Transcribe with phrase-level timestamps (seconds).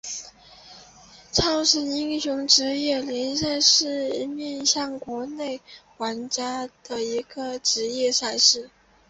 [1.31, 5.61] 超神英雄职业联赛是面向国内
[5.97, 8.71] 玩家的首个职业赛事。